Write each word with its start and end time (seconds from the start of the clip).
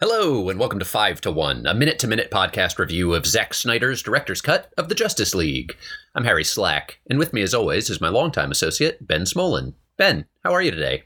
Hello, 0.00 0.48
and 0.48 0.60
welcome 0.60 0.78
to 0.78 0.84
5 0.84 1.20
to 1.22 1.32
1, 1.32 1.66
a 1.66 1.74
minute 1.74 1.98
to 1.98 2.06
minute 2.06 2.30
podcast 2.30 2.78
review 2.78 3.14
of 3.14 3.26
Zack 3.26 3.52
Snyder's 3.52 4.00
director's 4.00 4.40
cut 4.40 4.72
of 4.78 4.88
the 4.88 4.94
Justice 4.94 5.34
League. 5.34 5.76
I'm 6.14 6.22
Harry 6.22 6.44
Slack, 6.44 7.00
and 7.10 7.18
with 7.18 7.32
me, 7.32 7.42
as 7.42 7.52
always, 7.52 7.90
is 7.90 8.00
my 8.00 8.08
longtime 8.08 8.52
associate, 8.52 9.04
Ben 9.04 9.22
Smolin. 9.22 9.74
Ben, 9.96 10.26
how 10.44 10.52
are 10.52 10.62
you 10.62 10.70
today? 10.70 11.02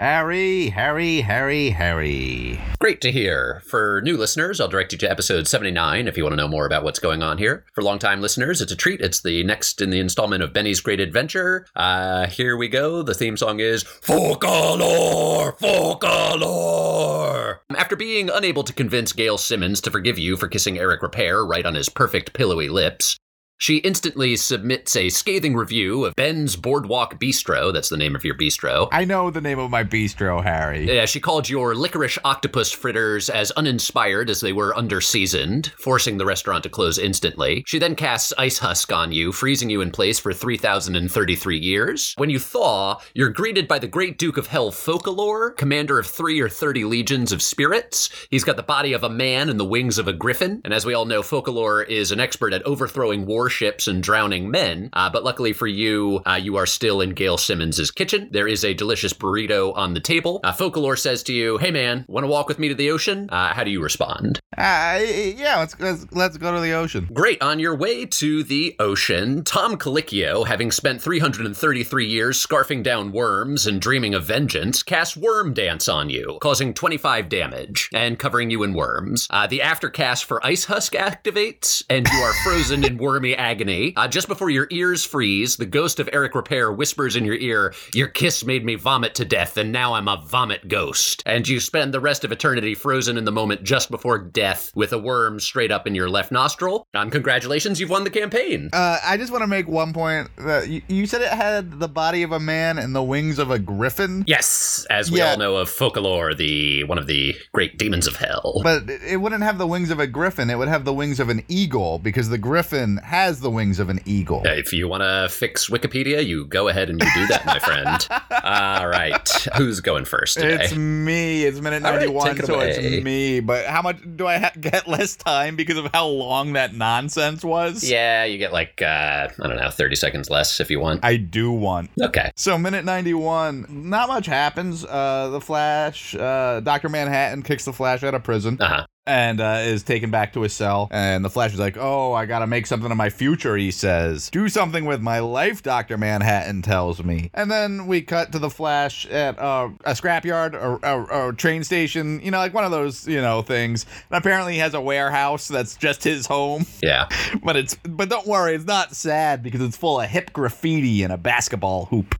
Harry, 0.00 0.70
Harry, 0.70 1.20
Harry, 1.20 1.68
Harry. 1.68 2.58
Great 2.78 3.02
to 3.02 3.12
hear. 3.12 3.60
For 3.66 4.00
new 4.02 4.16
listeners, 4.16 4.58
I'll 4.58 4.66
direct 4.66 4.92
you 4.92 4.98
to 5.00 5.10
episode 5.10 5.46
79 5.46 6.08
if 6.08 6.16
you 6.16 6.22
want 6.22 6.32
to 6.32 6.38
know 6.38 6.48
more 6.48 6.64
about 6.64 6.84
what's 6.84 6.98
going 6.98 7.22
on 7.22 7.36
here. 7.36 7.66
For 7.74 7.82
longtime 7.82 8.22
listeners, 8.22 8.62
it's 8.62 8.72
a 8.72 8.76
treat. 8.76 9.02
It's 9.02 9.20
the 9.20 9.44
next 9.44 9.82
in 9.82 9.90
the 9.90 10.00
installment 10.00 10.42
of 10.42 10.54
Benny's 10.54 10.80
Great 10.80 11.00
Adventure. 11.00 11.66
Uh, 11.76 12.28
here 12.28 12.56
we 12.56 12.66
go. 12.66 13.02
The 13.02 13.12
theme 13.12 13.36
song 13.36 13.60
is 13.60 13.84
Focalor! 13.84 15.58
Focalor! 15.58 17.58
After 17.76 17.94
being 17.94 18.30
unable 18.30 18.64
to 18.64 18.72
convince 18.72 19.12
Gail 19.12 19.36
Simmons 19.36 19.82
to 19.82 19.90
forgive 19.90 20.18
you 20.18 20.38
for 20.38 20.48
kissing 20.48 20.78
Eric 20.78 21.02
Ripert 21.02 21.46
right 21.46 21.66
on 21.66 21.74
his 21.74 21.90
perfect 21.90 22.32
pillowy 22.32 22.70
lips, 22.70 23.18
she 23.60 23.76
instantly 23.76 24.36
submits 24.36 24.96
a 24.96 25.10
scathing 25.10 25.54
review 25.54 26.06
of 26.06 26.16
Ben's 26.16 26.56
Boardwalk 26.56 27.20
Bistro. 27.20 27.70
That's 27.74 27.90
the 27.90 27.98
name 27.98 28.16
of 28.16 28.24
your 28.24 28.34
bistro. 28.34 28.88
I 28.90 29.04
know 29.04 29.30
the 29.30 29.42
name 29.42 29.58
of 29.58 29.70
my 29.70 29.84
bistro, 29.84 30.42
Harry. 30.42 30.86
Yeah, 30.86 31.04
she 31.04 31.20
called 31.20 31.46
your 31.46 31.74
licorice 31.74 32.16
octopus 32.24 32.72
fritters 32.72 33.28
as 33.28 33.50
uninspired 33.50 34.30
as 34.30 34.40
they 34.40 34.54
were 34.54 34.72
underseasoned, 34.72 35.72
forcing 35.72 36.16
the 36.16 36.24
restaurant 36.24 36.62
to 36.62 36.70
close 36.70 36.98
instantly. 36.98 37.62
She 37.66 37.78
then 37.78 37.96
casts 37.96 38.32
Ice 38.38 38.56
Husk 38.56 38.90
on 38.94 39.12
you, 39.12 39.30
freezing 39.30 39.68
you 39.68 39.82
in 39.82 39.90
place 39.90 40.18
for 40.18 40.32
3,033 40.32 41.58
years. 41.58 42.14
When 42.16 42.30
you 42.30 42.38
thaw, 42.38 42.98
you're 43.12 43.28
greeted 43.28 43.68
by 43.68 43.78
the 43.78 43.86
Great 43.86 44.16
Duke 44.16 44.38
of 44.38 44.46
Hell 44.46 44.72
Focalor, 44.72 45.54
commander 45.58 45.98
of 45.98 46.06
three 46.06 46.40
or 46.40 46.48
30 46.48 46.84
legions 46.84 47.30
of 47.30 47.42
spirits. 47.42 48.08
He's 48.30 48.44
got 48.44 48.56
the 48.56 48.62
body 48.62 48.94
of 48.94 49.04
a 49.04 49.10
man 49.10 49.50
and 49.50 49.60
the 49.60 49.66
wings 49.66 49.98
of 49.98 50.08
a 50.08 50.14
griffin. 50.14 50.62
And 50.64 50.72
as 50.72 50.86
we 50.86 50.94
all 50.94 51.04
know, 51.04 51.20
Focalor 51.20 51.86
is 51.86 52.10
an 52.10 52.20
expert 52.20 52.54
at 52.54 52.62
overthrowing 52.62 53.26
war 53.26 53.49
ships 53.50 53.86
and 53.86 54.02
drowning 54.02 54.50
men. 54.50 54.88
Uh, 54.92 55.10
but 55.10 55.24
luckily 55.24 55.52
for 55.52 55.66
you, 55.66 56.22
uh, 56.26 56.34
you 56.34 56.56
are 56.56 56.66
still 56.66 57.00
in 57.00 57.10
Gail 57.10 57.36
Simmons's 57.36 57.90
kitchen. 57.90 58.28
There 58.32 58.48
is 58.48 58.64
a 58.64 58.74
delicious 58.74 59.12
burrito 59.12 59.76
on 59.76 59.94
the 59.94 60.00
table. 60.00 60.40
Uh, 60.42 60.52
Focalor 60.52 60.98
says 60.98 61.22
to 61.24 61.32
you, 61.32 61.58
"Hey 61.58 61.70
man, 61.70 62.04
want 62.08 62.24
to 62.24 62.28
walk 62.28 62.48
with 62.48 62.58
me 62.58 62.68
to 62.68 62.74
the 62.74 62.90
ocean?" 62.90 63.28
Uh, 63.30 63.52
how 63.52 63.64
do 63.64 63.70
you 63.70 63.82
respond? 63.82 64.40
Uh, 64.56 65.00
yeah, 65.02 65.58
let's, 65.58 65.78
let's 65.80 66.06
let's 66.12 66.36
go 66.36 66.54
to 66.54 66.60
the 66.60 66.72
ocean. 66.72 67.08
Great. 67.12 67.40
On 67.42 67.58
your 67.58 67.76
way 67.76 68.06
to 68.06 68.42
the 68.42 68.76
ocean, 68.78 69.44
Tom 69.44 69.76
Colicchio, 69.76 70.46
having 70.46 70.70
spent 70.70 71.02
333 71.02 72.06
years 72.06 72.44
scarfing 72.44 72.82
down 72.82 73.12
worms 73.12 73.66
and 73.66 73.80
dreaming 73.80 74.14
of 74.14 74.24
vengeance, 74.24 74.82
casts 74.82 75.16
Worm 75.16 75.54
Dance 75.54 75.88
on 75.88 76.10
you, 76.10 76.38
causing 76.40 76.74
25 76.74 77.28
damage 77.28 77.88
and 77.92 78.18
covering 78.18 78.50
you 78.50 78.62
in 78.62 78.74
worms. 78.74 79.26
Uh, 79.30 79.46
the 79.46 79.60
aftercast 79.60 80.24
for 80.24 80.44
Ice 80.44 80.64
Husk 80.64 80.92
activates, 80.92 81.82
and 81.88 82.06
you 82.08 82.18
are 82.18 82.32
frozen 82.44 82.84
in 82.84 82.98
wormy 82.98 83.36
agony. 83.40 83.94
Uh, 83.96 84.06
just 84.06 84.28
before 84.28 84.50
your 84.50 84.68
ears 84.70 85.04
freeze, 85.04 85.56
the 85.56 85.66
ghost 85.66 85.98
of 85.98 86.08
Eric 86.12 86.34
Ripert 86.34 86.76
whispers 86.76 87.16
in 87.16 87.24
your 87.24 87.34
ear, 87.36 87.74
Your 87.94 88.06
kiss 88.08 88.44
made 88.44 88.64
me 88.64 88.74
vomit 88.74 89.14
to 89.16 89.24
death, 89.24 89.56
and 89.56 89.72
now 89.72 89.94
I'm 89.94 90.06
a 90.08 90.18
vomit 90.26 90.68
ghost. 90.68 91.22
And 91.26 91.48
you 91.48 91.58
spend 91.58 91.94
the 91.94 92.00
rest 92.00 92.24
of 92.24 92.32
eternity 92.32 92.74
frozen 92.74 93.16
in 93.16 93.24
the 93.24 93.32
moment 93.32 93.64
just 93.64 93.90
before 93.90 94.18
death 94.18 94.70
with 94.74 94.92
a 94.92 94.98
worm 94.98 95.40
straight 95.40 95.70
up 95.72 95.86
in 95.86 95.94
your 95.94 96.08
left 96.10 96.30
nostril. 96.30 96.86
Um, 96.94 97.10
congratulations, 97.10 97.80
you've 97.80 97.90
won 97.90 98.04
the 98.04 98.10
campaign. 98.10 98.68
Uh, 98.72 98.98
I 99.02 99.16
just 99.16 99.32
want 99.32 99.42
to 99.42 99.46
make 99.46 99.66
one 99.66 99.92
point. 99.92 100.28
That 100.36 100.68
you, 100.68 100.82
you 100.88 101.06
said 101.06 101.22
it 101.22 101.28
had 101.32 101.78
the 101.80 101.88
body 101.88 102.22
of 102.22 102.32
a 102.32 102.40
man 102.40 102.78
and 102.78 102.94
the 102.94 103.02
wings 103.02 103.38
of 103.38 103.50
a 103.50 103.58
griffin. 103.58 104.24
Yes, 104.26 104.86
as 104.90 105.10
we 105.10 105.18
Yeah. 105.18 105.30
all 105.32 105.38
know 105.38 105.56
of 105.56 105.68
Focalor, 105.70 106.36
the 106.36 106.84
one 106.84 106.98
of 106.98 107.06
the 107.06 107.34
great 107.52 107.78
demons 107.78 108.06
of 108.06 108.16
hell. 108.16 108.60
But 108.62 108.88
it 108.90 109.00
it 109.10 109.16
wouldn't 109.16 109.42
have 109.42 109.58
the 109.58 109.66
wings 109.66 109.90
of 109.90 109.98
a 110.00 110.06
griffin. 110.06 110.50
It 110.50 110.56
would 110.58 110.68
have 110.68 110.84
the 110.84 110.92
wings 110.92 111.20
of 111.20 111.28
an 111.28 111.42
eagle 111.48 111.98
because 111.98 112.28
the 112.28 112.38
griffin 112.38 112.98
has 112.98 113.29
the 113.38 113.50
wings 113.50 113.78
of 113.78 113.88
an 113.88 114.00
eagle. 114.04 114.42
If 114.44 114.72
you 114.72 114.88
want 114.88 115.04
to 115.04 115.28
fix 115.30 115.68
Wikipedia, 115.68 116.26
you 116.26 116.46
go 116.46 116.66
ahead 116.66 116.90
and 116.90 117.00
you 117.00 117.08
do 117.14 117.26
that, 117.28 117.46
my 117.46 117.60
friend. 117.60 118.08
All 118.42 118.88
right. 118.88 119.28
Who's 119.56 119.80
going 119.80 120.06
first 120.06 120.38
today? 120.38 120.64
It's 120.64 120.74
me. 120.74 121.44
It's 121.44 121.60
minute 121.60 121.82
91, 121.82 122.26
take 122.26 122.38
it 122.40 122.46
so 122.46 122.54
away. 122.56 122.70
it's 122.70 123.04
me. 123.04 123.38
But 123.38 123.66
how 123.66 123.82
much 123.82 123.98
do 124.16 124.26
I 124.26 124.38
ha- 124.38 124.52
get 124.60 124.88
less 124.88 125.14
time 125.14 125.54
because 125.54 125.78
of 125.78 125.88
how 125.92 126.06
long 126.08 126.54
that 126.54 126.74
nonsense 126.74 127.44
was? 127.44 127.88
yeah, 127.88 128.24
you 128.24 128.38
get 128.38 128.52
like, 128.52 128.82
uh, 128.82 129.28
I 129.40 129.46
don't 129.46 129.56
know, 129.56 129.70
30 129.70 129.94
seconds 129.94 130.28
less 130.30 130.58
if 130.58 130.68
you 130.70 130.80
want. 130.80 131.04
I 131.04 131.16
do 131.16 131.52
want. 131.52 131.90
Okay. 132.02 132.32
So 132.34 132.58
minute 132.58 132.84
91, 132.84 133.66
not 133.68 134.08
much 134.08 134.26
happens. 134.26 134.84
Uh, 134.84 135.28
the 135.30 135.40
Flash, 135.40 136.14
uh, 136.16 136.58
Dr. 136.60 136.88
Manhattan 136.88 137.42
kicks 137.42 137.64
the 137.66 137.72
Flash 137.72 138.02
out 138.02 138.14
of 138.14 138.24
prison 138.24 138.56
Uh 138.60 138.66
huh. 138.68 138.86
And 139.06 139.40
uh, 139.40 139.58
is 139.62 139.82
taken 139.82 140.10
back 140.10 140.32
to 140.34 140.42
his 140.42 140.52
cell. 140.52 140.88
And 140.90 141.24
the 141.24 141.30
Flash 141.30 141.52
is 141.52 141.58
like, 141.58 141.76
oh, 141.78 142.12
I 142.12 142.26
gotta 142.26 142.46
make 142.46 142.66
something 142.66 142.90
of 142.90 142.96
my 142.96 143.10
future, 143.10 143.56
he 143.56 143.70
says. 143.70 144.30
Do 144.30 144.48
something 144.48 144.84
with 144.84 145.00
my 145.00 145.18
life, 145.20 145.62
Dr. 145.62 145.96
Manhattan 145.98 146.62
tells 146.62 147.02
me. 147.02 147.30
And 147.34 147.50
then 147.50 147.86
we 147.86 148.02
cut 148.02 148.32
to 148.32 148.38
the 148.38 148.50
Flash 148.50 149.06
at 149.06 149.38
uh, 149.38 149.70
a 149.84 149.92
scrapyard 149.92 150.54
or 150.54 150.78
a, 150.82 151.30
a 151.30 151.32
train 151.32 151.64
station, 151.64 152.20
you 152.22 152.30
know, 152.30 152.38
like 152.38 152.54
one 152.54 152.64
of 152.64 152.70
those, 152.70 153.08
you 153.08 153.20
know, 153.20 153.42
things. 153.42 153.86
And 154.10 154.18
apparently 154.18 154.52
he 154.54 154.58
has 154.60 154.74
a 154.74 154.80
warehouse 154.80 155.48
that's 155.48 155.76
just 155.76 156.04
his 156.04 156.26
home. 156.26 156.66
Yeah. 156.82 157.08
but 157.44 157.56
it's 157.56 157.74
but 157.76 158.08
don't 158.08 158.26
worry, 158.26 158.54
it's 158.54 158.64
not 158.64 158.94
sad 158.94 159.42
because 159.42 159.60
it's 159.60 159.76
full 159.76 160.00
of 160.00 160.08
hip 160.08 160.32
graffiti 160.32 161.02
and 161.02 161.12
a 161.12 161.18
basketball 161.18 161.86
hoop. 161.86 162.14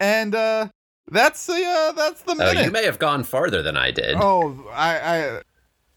And 0.00 0.34
uh 0.34 0.68
that's 1.10 1.46
the 1.46 1.54
uh 1.64 1.92
that's 1.92 2.22
the 2.22 2.32
Oh, 2.32 2.34
minute. 2.34 2.64
you 2.64 2.70
may 2.70 2.84
have 2.84 2.98
gone 2.98 3.22
farther 3.24 3.62
than 3.62 3.76
I 3.76 3.90
did. 3.90 4.16
Oh, 4.18 4.66
I 4.72 4.98
I 4.98 5.42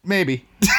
maybe. 0.03 0.45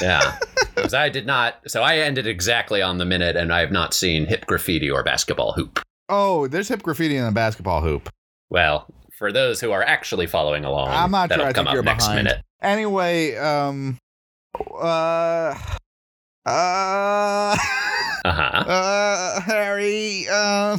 Yeah. 0.00 0.36
Because 0.74 0.94
I 0.94 1.10
did 1.10 1.26
not. 1.26 1.60
So 1.68 1.80
I 1.82 1.98
ended 1.98 2.26
exactly 2.26 2.82
on 2.82 2.98
the 2.98 3.04
minute, 3.04 3.36
and 3.36 3.52
I 3.52 3.60
have 3.60 3.70
not 3.70 3.94
seen 3.94 4.26
hip 4.26 4.46
graffiti 4.46 4.90
or 4.90 5.04
basketball 5.04 5.52
hoop. 5.52 5.78
Oh, 6.08 6.48
there's 6.48 6.66
hip 6.66 6.82
graffiti 6.82 7.16
in 7.16 7.24
a 7.24 7.30
basketball 7.30 7.82
hoop. 7.82 8.08
Well, 8.50 8.86
for 9.16 9.30
those 9.30 9.60
who 9.60 9.70
are 9.70 9.82
actually 9.84 10.26
following 10.26 10.64
along, 10.64 10.88
I'm 10.88 11.12
not 11.12 11.28
sure. 11.30 11.36
that'll 11.36 11.46
I 11.50 11.52
come 11.52 11.66
think 11.66 11.78
up 11.78 11.84
next 11.84 12.04
behind. 12.06 12.24
minute. 12.24 12.42
Anyway, 12.60 13.36
um 13.36 13.96
uh 14.74 15.54
uh 16.44 17.56
Uh 18.24 18.32
huh. 18.32 18.64
uh 18.70 19.40
Harry 19.42 20.26
uh 20.28 20.78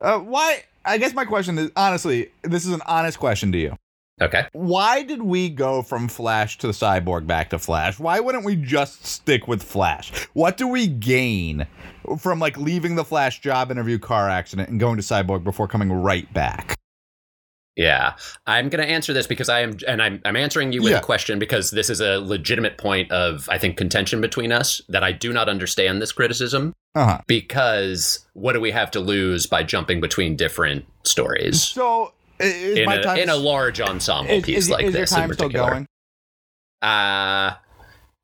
uh 0.00 0.18
why 0.20 0.62
I 0.84 0.98
guess 0.98 1.12
my 1.12 1.24
question 1.24 1.58
is 1.58 1.72
honestly, 1.74 2.30
this 2.42 2.64
is 2.64 2.72
an 2.72 2.82
honest 2.86 3.18
question 3.18 3.50
to 3.52 3.58
you. 3.58 3.76
Okay. 4.20 4.46
why 4.52 5.02
did 5.02 5.22
we 5.22 5.48
go 5.48 5.82
from 5.82 6.08
Flash 6.08 6.58
to 6.58 6.66
the 6.66 6.72
Cyborg 6.72 7.26
back 7.26 7.50
to 7.50 7.58
Flash? 7.58 7.98
Why 7.98 8.20
wouldn't 8.20 8.44
we 8.44 8.56
just 8.56 9.06
stick 9.06 9.46
with 9.46 9.62
Flash? 9.62 10.10
What 10.32 10.56
do 10.56 10.66
we 10.68 10.86
gain 10.88 11.66
from 12.18 12.38
like 12.40 12.56
leaving 12.58 12.94
the 12.96 13.04
Flash 13.04 13.40
job 13.40 13.70
interview 13.70 13.98
car 13.98 14.28
accident 14.28 14.68
and 14.70 14.80
going 14.80 14.96
to 14.96 15.02
Cyborg 15.02 15.44
before 15.44 15.68
coming 15.68 15.92
right 15.92 16.32
back? 16.34 16.74
Yeah, 17.76 18.14
I'm 18.44 18.70
going 18.70 18.84
to 18.84 18.92
answer 18.92 19.12
this 19.12 19.28
because 19.28 19.48
I 19.48 19.60
am, 19.60 19.76
and 19.86 20.02
I'm, 20.02 20.20
I'm 20.24 20.34
answering 20.34 20.72
you 20.72 20.82
with 20.82 20.90
Yeah. 20.90 20.98
a 20.98 21.02
question 21.02 21.38
because 21.38 21.70
this 21.70 21.88
is 21.88 22.00
a 22.00 22.18
legitimate 22.18 22.76
point 22.76 23.12
of, 23.12 23.48
I 23.48 23.56
think, 23.58 23.76
contention 23.76 24.20
between 24.20 24.50
us 24.50 24.80
that 24.88 25.04
I 25.04 25.12
do 25.12 25.32
not 25.32 25.48
understand 25.48 26.02
this 26.02 26.10
criticism 26.10 26.72
Uh-huh. 26.96 27.20
because 27.28 28.26
what 28.32 28.54
do 28.54 28.60
we 28.60 28.72
have 28.72 28.90
to 28.92 29.00
lose 29.00 29.46
by 29.46 29.62
jumping 29.62 30.00
between 30.00 30.34
different 30.34 30.86
stories 31.04 31.62
So 31.62 32.14
is 32.40 32.78
in 32.78 32.88
a, 32.88 33.14
in 33.16 33.28
a 33.28 33.36
large 33.36 33.80
ensemble 33.80 34.32
is, 34.32 34.44
piece 34.44 34.58
is- 34.58 34.70
like 34.70 34.84
is 34.84 34.92
your 34.94 35.02
this 35.02 35.10
time 35.10 35.30
in 35.30 35.36
particular? 35.36 35.70
going? 35.70 35.86
Uh, 36.82 37.54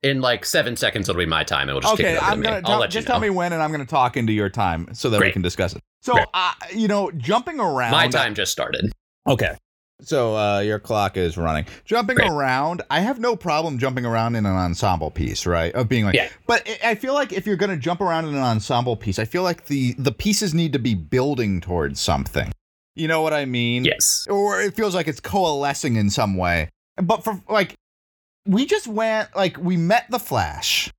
in 0.03 0.21
like 0.21 0.45
seven 0.45 0.77
seconds, 0.77 1.09
it'll 1.09 1.19
be 1.19 1.27
my 1.27 1.45
time. 1.45 1.69
It 1.69 1.73
will 1.73 1.81
just 1.81 1.95
Okay, 1.95 2.17
I'm 2.19 2.39
to 2.39 2.43
gonna 2.43 2.57
me. 2.57 2.63
I'll 2.65 2.71
tell, 2.73 2.79
let 2.81 2.91
you 2.91 2.93
just 2.93 3.09
know. 3.09 3.15
tell 3.15 3.21
me 3.21 3.31
when, 3.31 3.53
and 3.53 3.63
I'm 3.63 3.71
gonna 3.73 3.87
talk 3.87 4.17
into 4.17 4.33
your 4.33 4.51
time 4.51 4.89
so 4.93 5.09
that 5.11 5.21
we 5.21 5.33
can 5.33 5.43
discuss 5.43 5.75
it. 5.75 5.81
So, 6.03 6.15
uh, 6.35 6.53
you 6.75 6.87
know, 6.89 7.11
jumping 7.13 7.59
around. 7.59 7.93
my 7.93 8.09
time 8.09 8.35
just 8.35 8.53
started. 8.53 8.93
Okay. 9.27 9.57
So 10.03 10.37
uh, 10.37 10.59
your 10.61 10.79
clock 10.81 11.17
is 11.17 11.39
running. 11.39 11.65
Jumping 11.87 12.17
Great. 12.17 12.29
around, 12.29 12.83
I 12.91 13.01
have 13.01 13.19
no 13.21 13.37
problem 13.37 13.79
jumping 13.79 14.05
around 14.05 14.35
in 14.37 14.45
an 14.45 14.53
ensemble 14.55 15.11
piece, 15.11 15.47
right? 15.47 15.73
Of 15.75 15.89
being 15.89 16.05
like, 16.05 16.15
Yeah. 16.17 16.29
but 16.47 16.69
I- 16.85 16.91
I 16.91 16.95
feel 16.97 17.15
like 17.15 17.33
if 17.33 17.47
you're 17.47 17.57
going 17.57 17.71
to 17.71 17.77
jump 17.77 18.01
around 18.03 18.27
in 18.27 18.35
an 18.35 18.43
ensemble 18.43 18.97
piece, 18.97 19.19
I 19.19 19.25
feel 19.25 19.45
like 19.45 19.67
the 19.67 19.95
the 19.97 20.13
pieces 20.13 20.53
need 20.53 20.73
to 20.75 20.79
be 20.79 20.95
building 20.95 21.61
towards 21.63 22.01
something. 22.01 22.53
You 22.97 23.09
know 23.09 23.23
what 23.23 23.33
I 23.33 23.45
mean? 23.45 23.85
Yes. 23.85 24.27
Or 24.31 24.61
it 24.61 24.75
feels 24.75 24.95
like 24.95 25.09
it's 25.09 25.21
coalescing 25.21 25.97
in 25.97 26.11
some 26.11 26.37
way. 26.37 26.69
But 26.97 27.25
for 27.25 27.41
like, 27.49 27.75
we 28.47 28.67
just 28.67 28.87
went 28.87 29.35
like 29.35 29.59
we 29.59 29.77
met 29.77 30.07
the 30.11 30.19
Flash. 30.19 30.91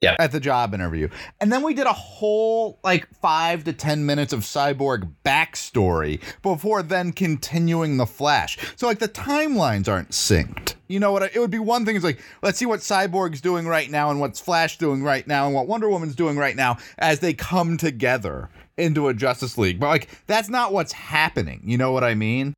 Yeah. 0.00 0.16
At 0.18 0.32
the 0.32 0.40
job 0.40 0.72
interview. 0.72 1.10
And 1.42 1.52
then 1.52 1.62
we 1.62 1.74
did 1.74 1.86
a 1.86 1.92
whole 1.92 2.78
like 2.82 3.06
five 3.20 3.64
to 3.64 3.74
10 3.74 4.06
minutes 4.06 4.32
of 4.32 4.40
Cyborg 4.40 5.12
backstory 5.26 6.22
before 6.40 6.82
then 6.82 7.12
continuing 7.12 7.98
the 7.98 8.06
Flash. 8.06 8.56
So, 8.76 8.86
like, 8.86 8.98
the 8.98 9.08
timelines 9.08 9.88
aren't 9.88 10.12
synced. 10.12 10.76
You 10.90 10.98
know 10.98 11.12
what? 11.12 11.22
It 11.34 11.38
would 11.38 11.52
be 11.52 11.60
one 11.60 11.84
thing 11.84 11.94
is 11.94 12.02
like, 12.02 12.20
let's 12.42 12.58
see 12.58 12.66
what 12.66 12.80
Cyborg's 12.80 13.40
doing 13.40 13.66
right 13.66 13.88
now 13.88 14.10
and 14.10 14.18
what's 14.18 14.40
Flash 14.40 14.76
doing 14.76 15.04
right 15.04 15.24
now 15.26 15.46
and 15.46 15.54
what 15.54 15.68
Wonder 15.68 15.88
Woman's 15.88 16.16
doing 16.16 16.36
right 16.36 16.56
now 16.56 16.78
as 16.98 17.20
they 17.20 17.32
come 17.32 17.76
together 17.76 18.50
into 18.76 19.06
a 19.06 19.14
Justice 19.14 19.56
League. 19.56 19.78
But, 19.78 19.86
like, 19.86 20.08
that's 20.26 20.48
not 20.48 20.72
what's 20.72 20.92
happening. 20.92 21.62
You 21.64 21.78
know 21.78 21.92
what 21.92 22.02
I 22.02 22.14
mean? 22.14 22.54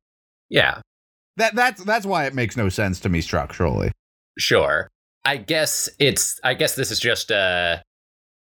Yeah. 0.49 0.79
That 1.37 1.55
that's 1.55 1.83
that's 1.83 2.05
why 2.05 2.25
it 2.25 2.33
makes 2.33 2.57
no 2.57 2.69
sense 2.69 2.99
to 3.01 3.09
me 3.09 3.21
structurally. 3.21 3.91
Sure. 4.39 4.87
I 5.25 5.37
guess 5.37 5.89
it's. 5.99 6.39
I 6.43 6.53
guess 6.55 6.75
this 6.75 6.91
is 6.91 6.99
just 6.99 7.29
a. 7.31 7.83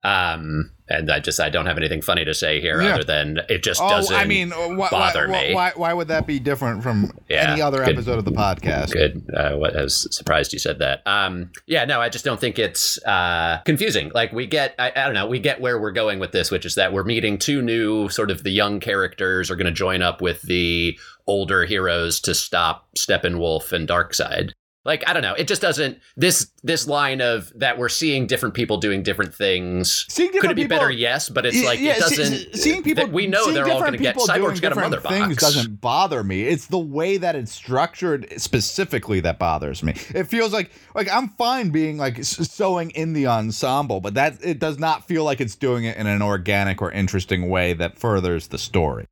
Um, 0.03 0.71
and 0.87 1.11
I 1.11 1.19
just 1.19 1.39
I 1.39 1.49
don't 1.49 1.65
have 1.65 1.77
anything 1.79 2.03
funny 2.03 2.23
to 2.25 2.33
say 2.35 2.61
here 2.61 2.79
Yeah. 2.79 2.93
other 2.93 3.03
than 3.03 3.39
it 3.49 3.63
just 3.63 3.81
Oh, 3.81 3.89
doesn't. 3.89 4.15
I 4.15 4.25
mean, 4.25 4.53
uh, 4.53 4.67
why, 4.75 4.89
bother 4.91 5.27
why, 5.27 5.47
me. 5.47 5.53
Why, 5.55 5.71
why 5.75 5.93
would 5.93 6.09
that 6.09 6.27
be 6.27 6.37
different 6.37 6.83
from 6.83 7.11
Yeah, 7.27 7.53
any 7.53 7.61
other 7.63 7.79
good. 7.83 7.95
episode 7.95 8.19
of 8.19 8.25
the 8.25 8.31
podcast? 8.31 8.91
Good. 8.91 9.27
Uh, 9.35 9.55
what, 9.55 9.75
I 9.75 9.81
was 9.81 10.07
surprised 10.15 10.53
you 10.53 10.59
said 10.59 10.77
that. 10.79 11.01
Um, 11.07 11.49
yeah, 11.65 11.85
no, 11.85 11.99
I 12.01 12.09
just 12.09 12.23
don't 12.23 12.39
think 12.39 12.59
it's 12.59 13.03
uh, 13.03 13.61
confusing. 13.65 14.11
Like 14.13 14.31
we 14.31 14.45
get, 14.45 14.75
I, 14.77 14.91
I 14.95 15.05
don't 15.05 15.15
know, 15.15 15.25
we 15.25 15.39
get 15.39 15.59
where 15.59 15.81
we're 15.81 15.91
going 15.91 16.19
with 16.19 16.33
this, 16.33 16.51
which 16.51 16.67
is 16.67 16.75
that 16.75 16.93
we're 16.93 17.03
meeting 17.03 17.39
two 17.39 17.63
new 17.63 18.07
sort 18.09 18.29
of 18.29 18.43
the 18.43 18.51
young 18.51 18.79
characters 18.79 19.49
are 19.49 19.55
going 19.55 19.65
to 19.65 19.71
join 19.71 20.03
up 20.03 20.21
with 20.21 20.43
the 20.43 20.99
older 21.25 21.65
heroes 21.65 22.19
to 22.19 22.35
stop 22.35 22.87
Steppenwolf 22.95 23.71
and 23.71 23.87
Darkseid. 23.87 24.51
Like 24.85 25.03
I 25.07 25.13
don't 25.13 25.23
know, 25.23 25.33
it 25.33 25.47
just 25.47 25.63
doesn't. 25.63 25.97
This 26.15 26.51
this 26.61 26.87
line 26.87 27.19
of 27.19 27.51
that 27.55 27.79
we're 27.79 27.89
seeing 27.89 28.27
different 28.27 28.53
people 28.53 28.77
doing 28.77 29.01
different 29.01 29.33
things. 29.33 30.05
Seeing 30.09 30.31
Could 30.31 30.51
it 30.51 30.55
be 30.55 30.61
people, 30.65 30.77
better? 30.77 30.91
Yes, 30.91 31.27
but 31.27 31.43
it's 31.43 31.63
like 31.65 31.79
yeah, 31.79 31.93
it 31.93 31.99
doesn't. 32.01 32.25
see- 32.35 32.53
seeing 32.53 32.83
people. 32.83 33.07
we 33.07 33.25
know 33.25 33.51
they're 33.51 33.63
all 33.63 33.79
going 33.81 33.93
different 33.93 33.97
to 33.97 34.03
get. 34.03 34.15
Cyborg's 34.15 34.29
doing 34.29 34.37
got 34.37 34.55
a 34.55 34.59
different 34.75 34.91
mother 34.91 35.01
things 35.09 35.27
box. 35.29 35.41
doesn't 35.41 35.81
bother 35.81 36.23
me. 36.23 36.43
It's 36.43 36.67
the 36.67 36.77
way 36.77 37.17
that 37.17 37.35
it's 37.35 37.51
structured 37.51 38.31
specifically 38.39 39.19
that 39.21 39.39
bothers 39.39 39.81
me. 39.81 39.93
It 40.13 40.25
feels 40.25 40.53
like 40.53 40.69
like 40.93 41.09
I'm 41.11 41.29
fine 41.29 41.71
being 41.71 41.97
like 41.97 42.23
sewing 42.23 42.91
in 42.91 43.13
the 43.13 43.25
ensemble, 43.25 44.01
but 44.01 44.13
that 44.13 44.37
it 44.43 44.59
does 44.59 44.77
not 44.77 45.07
feel 45.07 45.23
like 45.23 45.41
it's 45.41 45.55
doing 45.55 45.85
it 45.85 45.97
in 45.97 46.05
an 46.05 46.21
organic 46.21 46.79
or 46.81 46.91
interesting 46.91 47.49
way 47.49 47.73
that 47.73 47.97
furthers 47.97 48.49
the 48.49 48.59
story. 48.59 49.07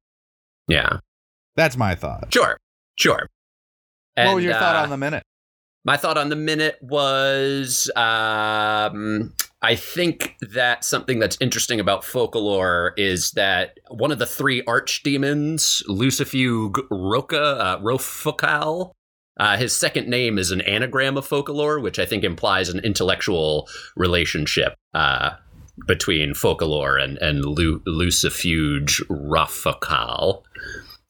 Yeah, 0.68 1.00
That's 1.56 1.76
my 1.78 1.96
thought. 1.96 2.32
sure, 2.32 2.58
sure. 2.96 3.28
what 4.16 4.26
was 4.26 4.34
And, 4.36 4.44
your 4.44 4.54
thought 4.54 4.76
uh, 4.76 4.84
on 4.84 4.90
the 4.92 4.98
minute? 4.98 5.24
My 5.86 5.98
thought 5.98 6.18
on 6.18 6.30
the 6.30 6.36
minute 6.36 6.78
was 6.82 7.92
um, 7.96 9.34
I 9.62 9.76
think 9.76 10.36
that 10.42 10.86
something 10.86 11.20
that's 11.20 11.38
interesting 11.42 11.80
about 11.80 12.04
Focalor 12.04 12.92
is 12.96 13.32
that 13.32 13.80
one 13.90 14.12
of 14.12 14.20
the 14.20 14.26
three 14.26 14.62
archdemons, 14.64 15.84
Lucifuge 15.88 16.82
Roca, 16.90 17.42
uh, 17.42 17.80
Rofocale, 17.82 18.92
uh, 19.40 19.58
his 19.58 19.76
second 19.76 20.08
name 20.08 20.38
is 20.38 20.52
an 20.52 20.62
anagram 20.62 21.18
of 21.18 21.28
Focalor, 21.28 21.82
which 21.82 21.98
I 21.98 22.06
think 22.06 22.24
implies 22.24 22.70
an 22.70 22.80
intellectual 22.80 23.68
relationship 23.96 24.76
uh, 24.94 25.32
between 25.88 26.34
Focalor 26.34 27.02
and, 27.02 27.18
and 27.18 27.44
Lu- 27.44 27.82
Lucifuge 27.88 29.02
Rofocale. 29.08 30.44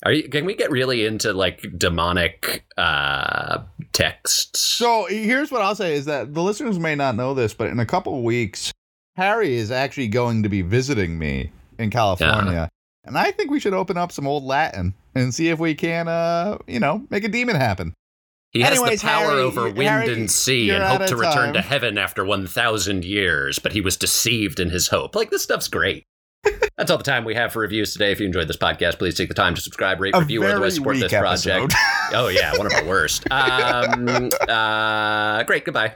Are 0.05 0.11
you, 0.11 0.27
can 0.27 0.45
we 0.45 0.55
get 0.55 0.69
really 0.69 1.05
into 1.05 1.31
like 1.33 1.65
demonic 1.77 2.65
uh, 2.77 3.63
texts? 3.93 4.59
So 4.59 5.05
here's 5.05 5.51
what 5.51 5.61
I'll 5.61 5.75
say 5.75 5.95
is 5.95 6.05
that 6.05 6.33
the 6.33 6.41
listeners 6.41 6.77
may 6.77 6.95
not 6.95 7.15
know 7.15 7.33
this, 7.33 7.53
but 7.53 7.67
in 7.67 7.79
a 7.79 7.85
couple 7.85 8.17
of 8.17 8.23
weeks, 8.23 8.71
Harry 9.15 9.55
is 9.55 9.71
actually 9.71 10.09
going 10.09 10.43
to 10.43 10.49
be 10.49 10.61
visiting 10.61 11.17
me 11.17 11.51
in 11.77 11.89
California. 11.89 12.69
And 13.05 13.17
I 13.17 13.31
think 13.31 13.51
we 13.51 13.59
should 13.59 13.73
open 13.73 13.97
up 13.97 14.11
some 14.11 14.27
old 14.27 14.43
Latin 14.43 14.93
and 15.15 15.33
see 15.33 15.49
if 15.49 15.59
we 15.59 15.75
can, 15.75 16.07
uh, 16.07 16.57
you 16.67 16.79
know, 16.79 17.05
make 17.09 17.23
a 17.23 17.29
demon 17.29 17.55
happen. 17.55 17.93
He 18.51 18.61
has 18.61 18.77
Anyways, 18.77 19.01
the 19.01 19.07
power 19.07 19.29
Harry, 19.31 19.41
over 19.41 19.63
wind 19.63 19.89
Harry, 19.89 20.13
and 20.13 20.29
sea 20.29 20.69
and 20.69 20.83
hoped 20.83 21.07
to 21.07 21.15
of 21.15 21.19
return 21.19 21.33
time. 21.33 21.53
to 21.53 21.61
heaven 21.61 21.97
after 21.97 22.23
1,000 22.23 23.03
years, 23.03 23.57
but 23.57 23.71
he 23.71 23.81
was 23.81 23.97
deceived 23.97 24.59
in 24.59 24.69
his 24.69 24.89
hope. 24.89 25.15
Like, 25.15 25.31
this 25.31 25.41
stuff's 25.41 25.67
great. 25.67 26.05
That's 26.77 26.89
all 26.91 26.97
the 26.97 27.03
time 27.03 27.23
we 27.23 27.35
have 27.35 27.53
for 27.53 27.59
reviews 27.59 27.93
today. 27.93 28.11
If 28.11 28.19
you 28.19 28.25
enjoyed 28.25 28.47
this 28.47 28.57
podcast, 28.57 28.97
please 28.97 29.15
take 29.15 29.29
the 29.29 29.35
time 29.35 29.55
to 29.55 29.61
subscribe, 29.61 30.01
rate, 30.01 30.15
A 30.15 30.19
review, 30.19 30.43
otherwise 30.43 30.75
support 30.75 30.97
this 30.99 31.11
project. 31.11 31.73
oh, 32.13 32.27
yeah, 32.27 32.57
one 32.57 32.67
of 32.67 32.73
our 32.73 32.85
worst. 32.85 33.23
Um, 33.31 34.29
uh, 34.47 35.43
great. 35.43 35.65
Goodbye. 35.65 35.95